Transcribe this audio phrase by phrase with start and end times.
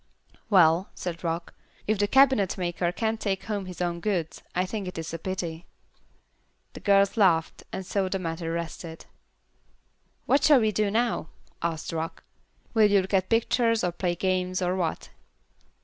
[0.49, 1.53] "Well," said Rock,
[1.85, 5.67] "if the cabinetmaker can't take home his own goods, I think it is a pity."
[6.73, 9.05] The girls laughed, and so the matter rested.
[10.25, 11.27] "What shall we do now?"
[11.61, 12.23] asked Rock.
[12.73, 15.09] "Will you look at pictures, or play games, or what?"